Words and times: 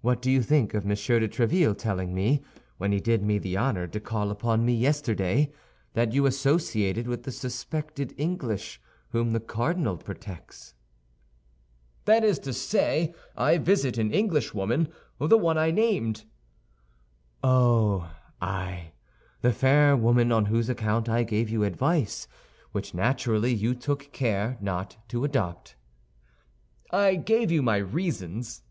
What 0.00 0.22
do 0.22 0.30
you 0.30 0.44
think 0.44 0.74
of 0.74 0.86
Monsieur 0.86 1.18
de 1.18 1.26
Tréville 1.26 1.76
telling 1.76 2.14
me, 2.14 2.40
when 2.78 2.92
he 2.92 3.00
did 3.00 3.24
me 3.24 3.36
the 3.36 3.56
honor 3.56 3.88
to 3.88 3.98
call 3.98 4.30
upon 4.30 4.64
me 4.64 4.72
yesterday, 4.72 5.52
that 5.94 6.12
you 6.12 6.24
associated 6.24 7.08
with 7.08 7.24
the 7.24 7.32
suspected 7.32 8.14
English, 8.16 8.80
whom 9.08 9.32
the 9.32 9.40
cardinal 9.40 9.96
protects?" 9.96 10.74
"That 12.04 12.22
is 12.22 12.38
to 12.44 12.52
say, 12.52 13.12
I 13.36 13.58
visit 13.58 13.98
an 13.98 14.12
Englishwoman—the 14.14 15.36
one 15.36 15.58
I 15.58 15.72
named." 15.72 16.26
"Oh, 17.42 18.08
ay! 18.40 18.92
the 19.40 19.52
fair 19.52 19.96
woman 19.96 20.30
on 20.30 20.44
whose 20.46 20.68
account 20.68 21.08
I 21.08 21.24
gave 21.24 21.50
you 21.50 21.64
advice, 21.64 22.28
which 22.70 22.94
naturally 22.94 23.52
you 23.52 23.74
took 23.74 24.12
care 24.12 24.58
not 24.60 24.96
to 25.08 25.24
adopt." 25.24 25.74
"I 26.92 27.16
gave 27.16 27.50
you 27.50 27.62
my 27.62 27.78
reasons." 27.78 28.62